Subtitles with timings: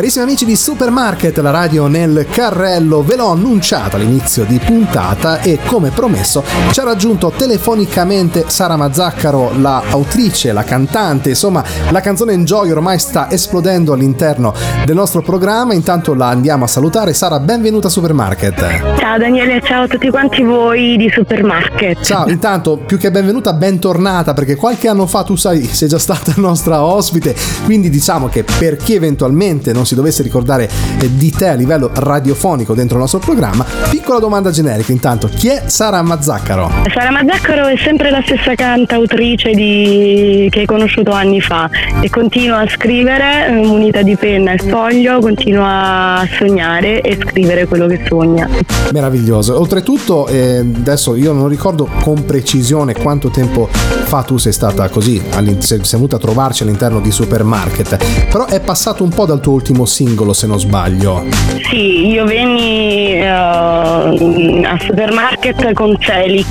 [0.00, 5.58] Carissimi amici di Supermarket, la radio nel carrello, ve l'ho annunciata all'inizio di puntata e
[5.66, 12.32] come promesso ci ha raggiunto telefonicamente Sara Mazzaccaro, la autrice, la cantante, insomma la canzone
[12.32, 14.54] Enjoy ormai sta esplodendo all'interno
[14.86, 17.12] del nostro programma, intanto la andiamo a salutare.
[17.12, 18.96] Sara, benvenuta a Supermarket.
[18.96, 22.00] Ciao Daniele, ciao a tutti quanti voi di Supermarket.
[22.00, 26.32] Ciao, intanto più che benvenuta, bentornata perché qualche anno fa tu sai sei già stata
[26.40, 27.36] nostra ospite,
[27.66, 30.68] quindi diciamo che per chi eventualmente non si dovesse ricordare
[31.00, 35.48] eh, di te a livello radiofonico dentro il nostro programma, piccola domanda generica intanto, chi
[35.48, 36.70] è Sara Mazzaccaro?
[36.94, 40.46] Sara Mazzaccaro è sempre la stessa cantautrice di...
[40.48, 41.68] che hai conosciuto anni fa
[42.00, 47.66] e continua a scrivere eh, munita di penna e foglio, continua a sognare e scrivere
[47.66, 48.48] quello che sogna.
[48.92, 49.58] Meraviglioso.
[49.58, 55.20] Oltretutto, eh, adesso io non ricordo con precisione quanto tempo fa tu sei stata così,
[55.58, 59.79] sei venuta a trovarci all'interno di Supermarket, però è passato un po' dal tuo ultimo
[59.84, 61.24] singolo se non sbaglio.
[61.68, 66.46] Sì, io venni uh, a Supermarket con Felix,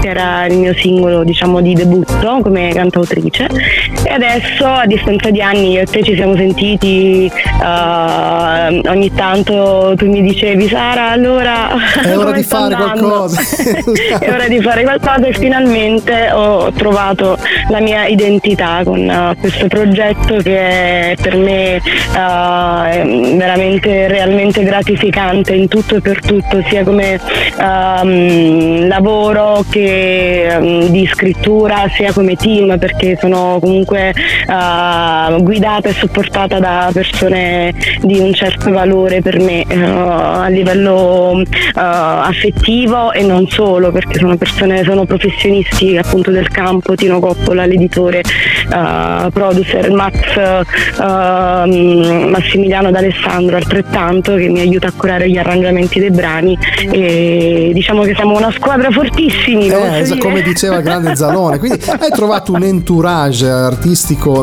[0.00, 3.48] che era il mio singolo diciamo di debutto come cantautrice
[4.06, 9.94] e adesso a distanza di anni io e te ci siamo sentiti uh, ogni tanto
[9.96, 11.70] tu mi dicevi Sara allora
[12.02, 13.08] è ora di fare andando?
[13.08, 13.40] qualcosa
[14.20, 17.36] è ora di fare qualcosa e finalmente ho trovato
[17.68, 25.52] la mia identità con uh, questo progetto che è per me uh, veramente realmente gratificante
[25.52, 27.20] in tutto e per tutto sia come
[27.58, 35.92] um, lavoro che um, di scrittura sia come team perché sono comunque uh, guidata e
[35.92, 41.42] supportata da persone di un certo valore per me a livello
[41.74, 48.22] affettivo e non solo perché sono persone sono professionisti appunto del campo Tino Coppola l'editore
[49.32, 50.64] producer Max
[51.66, 56.58] Massimiliano D'Alessandro altrettanto che mi aiuta a curare gli arrangiamenti dei brani.
[56.90, 62.10] E diciamo che siamo una squadra fortissimi eh, come diceva il grande Zalone quindi hai
[62.10, 63.85] trovato un entourage artistico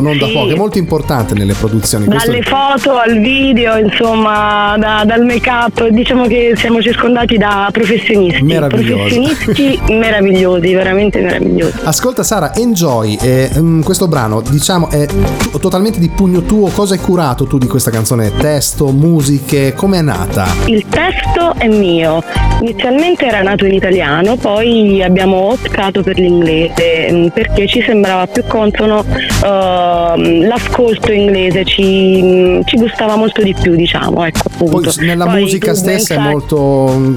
[0.00, 2.56] non da poco è molto importante nelle produzioni dalle Questo...
[2.56, 8.42] foto al video insomma da, dal make up diciamo che siamo circondati da professionisti.
[8.44, 11.80] Professionisti meravigliosi veramente meravigliosi.
[11.84, 13.50] Ascolta Sara Enjoy eh,
[13.82, 16.68] questo brano diciamo è t- totalmente di pugno tuo.
[16.68, 18.32] Cosa hai curato tu di questa canzone?
[18.36, 20.46] Testo musiche come è nata?
[20.66, 22.22] Il testo è mio.
[22.60, 28.44] Inizialmente era nato in italiano poi abbiamo optato per l'inglese mm, perché ci sembrava più
[28.46, 29.04] consono
[29.44, 34.80] uh, l'ascolto inglese ci, ci, gustava molto di più diciamo ecco appunto.
[34.80, 37.14] poi nella poi musica stessa è molto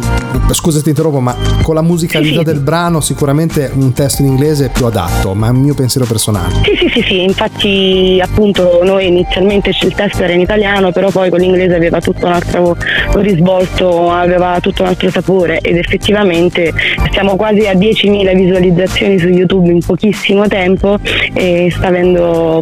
[0.51, 4.65] scusa ti interrompo ma con la musicalità sì, del brano sicuramente un testo in inglese
[4.65, 8.81] è più adatto ma è un mio pensiero personale sì sì sì sì infatti appunto
[8.83, 12.75] noi inizialmente il testo era in italiano però poi con l'inglese aveva tutto un altro
[13.15, 16.73] risvolto aveva tutto un altro sapore ed effettivamente
[17.11, 20.97] siamo quasi a 10.000 visualizzazioni su YouTube in pochissimo tempo
[21.33, 22.16] e sta avendo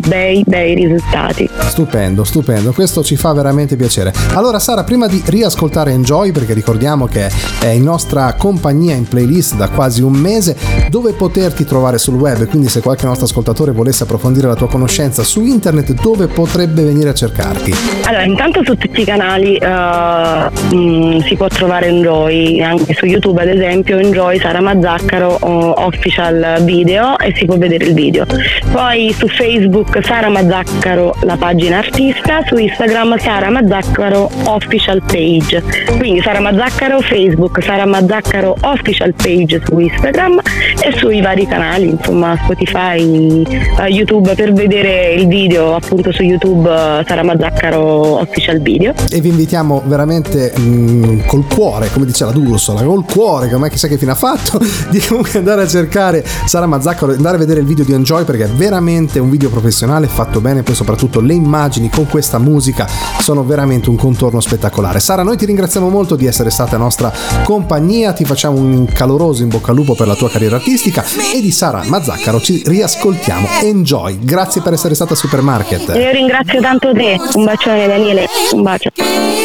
[0.07, 1.49] bei bei risultati.
[1.67, 4.13] Stupendo, stupendo, questo ci fa veramente piacere.
[4.33, 7.29] Allora Sara, prima di riascoltare Enjoy, perché ricordiamo che
[7.59, 10.55] è in nostra compagnia in playlist da quasi un mese,
[10.89, 15.23] dove poterti trovare sul web, quindi se qualche nostro ascoltatore volesse approfondire la tua conoscenza
[15.23, 17.73] su internet, dove potrebbe venire a cercarti?
[18.03, 23.41] Allora, intanto su tutti i canali uh, mh, si può trovare Enjoy, anche su YouTube
[23.41, 28.25] ad esempio, Enjoy Sara Mazzaccaro official video e si può vedere il video.
[28.72, 35.62] Poi su Facebook Sara Mazzaccaro la pagina artista, su Instagram Sara Mazzaccaro official page.
[35.97, 40.40] Quindi Sara Mazzaccaro Facebook, Sara Mazzaccaro official page su Instagram
[40.81, 43.44] e sui vari canali, insomma Spotify,
[43.78, 48.94] uh, YouTube per vedere il video appunto su YouTube uh, Sara Mazzaccaro official video.
[49.09, 53.53] E vi invitiamo veramente mh, mm, col cuore, come dice la D'Ursola, col cuore, che
[53.53, 54.59] ormai chissà che fine ha fatto,
[54.90, 58.46] di comunque andare a cercare Sara Mazzaccaro, andare a vedere il video di Enjoy perché
[58.46, 62.88] è veramente un video professionale fatto bene, poi soprattutto le immagini con questa musica
[63.20, 64.99] sono veramente un contorno spettacolare.
[64.99, 67.11] Sara, noi ti ringraziamo molto di essere stata nostra
[67.44, 71.03] compagnia, ti facciamo un caloroso in bocca al lupo per la tua carriera artistica
[71.34, 73.47] e di Sara Mazzaccaro ci riascoltiamo.
[73.61, 75.96] Enjoy, grazie per essere stata a Supermarket.
[75.96, 79.45] Io ringrazio tanto te, un bacione Daniele, un bacio.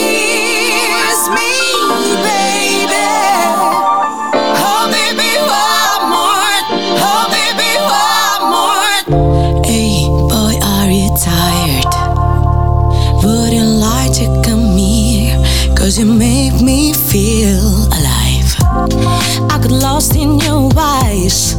[19.70, 21.54] Got lost in your eyes.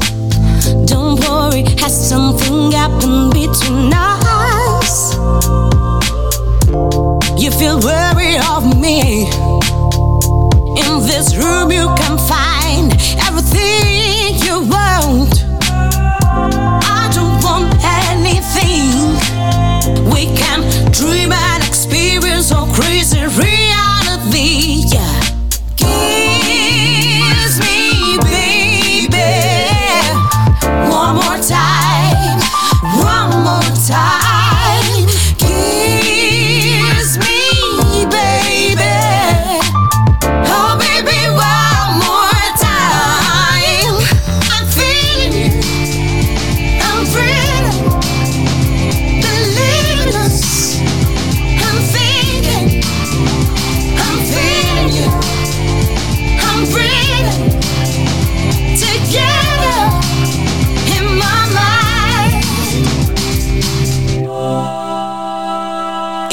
[0.85, 3.33] Don't worry, has something happened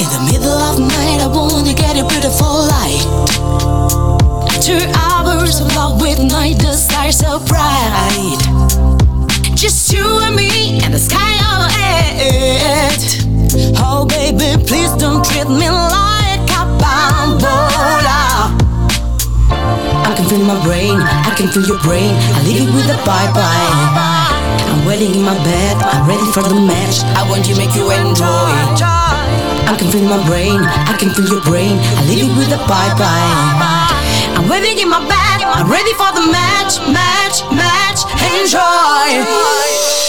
[0.09, 3.05] the middle of night, I wanna get a beautiful light.
[4.61, 8.39] Two hours of love with night, the stars so bright.
[9.55, 12.99] Just you and me and the sky overhead.
[13.77, 18.21] Oh baby, please don't treat me like a bambola.
[20.09, 22.15] I can feel my brain, I can feel your brain.
[22.35, 24.38] I leave it with a bye bye.
[24.69, 27.01] I'm waiting in my bed, I'm ready for the match.
[27.17, 28.53] I want to make you enjoy.
[29.69, 31.77] I can feel my brain, I can feel your brain.
[31.97, 33.89] I leave it with a bye bye.
[34.37, 38.05] I'm waiting in my bed, I'm ready for the match, match, match.
[38.37, 40.08] Enjoy.